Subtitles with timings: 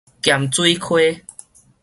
[0.23, 1.23] 鹹水溪